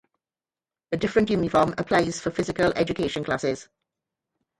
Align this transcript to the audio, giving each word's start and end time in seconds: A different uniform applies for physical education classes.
A 0.91 0.97
different 0.97 1.29
uniform 1.29 1.75
applies 1.77 2.19
for 2.19 2.31
physical 2.31 2.73
education 2.75 3.23
classes. 3.23 3.69